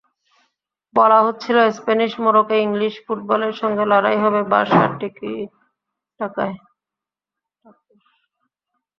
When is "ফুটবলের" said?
3.05-3.53